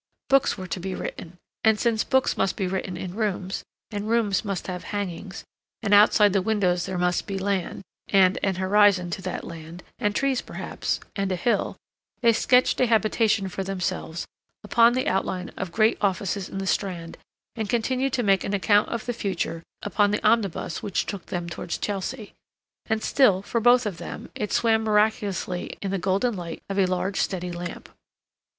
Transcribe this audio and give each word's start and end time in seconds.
Books 0.29 0.57
were 0.57 0.65
to 0.65 0.79
be 0.79 0.95
written, 0.95 1.37
and 1.63 1.79
since 1.79 2.03
books 2.03 2.35
must 2.35 2.55
be 2.55 2.65
written 2.65 2.97
in 2.97 3.13
rooms, 3.13 3.63
and 3.91 4.09
rooms 4.09 4.43
must 4.43 4.65
have 4.65 4.85
hangings, 4.85 5.43
and 5.83 5.93
outside 5.93 6.33
the 6.33 6.41
windows 6.41 6.87
there 6.87 6.97
must 6.97 7.27
be 7.27 7.37
land, 7.37 7.83
and 8.07 8.39
an 8.41 8.55
horizon 8.55 9.11
to 9.11 9.21
that 9.21 9.43
land, 9.43 9.83
and 9.99 10.15
trees 10.15 10.41
perhaps, 10.41 11.01
and 11.15 11.31
a 11.31 11.35
hill, 11.35 11.77
they 12.21 12.33
sketched 12.33 12.81
a 12.81 12.87
habitation 12.87 13.47
for 13.47 13.63
themselves 13.63 14.25
upon 14.63 14.93
the 14.93 15.07
outline 15.07 15.49
of 15.55 15.71
great 15.71 15.99
offices 16.01 16.49
in 16.49 16.57
the 16.57 16.65
Strand 16.65 17.15
and 17.55 17.69
continued 17.69 18.13
to 18.13 18.23
make 18.23 18.43
an 18.43 18.55
account 18.55 18.89
of 18.89 19.05
the 19.05 19.13
future 19.13 19.61
upon 19.83 20.09
the 20.09 20.27
omnibus 20.27 20.81
which 20.81 21.05
took 21.05 21.27
them 21.27 21.47
towards 21.47 21.77
Chelsea; 21.77 22.33
and 22.87 23.03
still, 23.03 23.43
for 23.43 23.61
both 23.61 23.85
of 23.85 23.97
them, 23.99 24.31
it 24.33 24.51
swam 24.51 24.83
miraculously 24.83 25.77
in 25.79 25.91
the 25.91 25.99
golden 25.99 26.35
light 26.35 26.63
of 26.69 26.79
a 26.79 26.87
large 26.87 27.19
steady 27.21 27.51
lamp. 27.51 27.87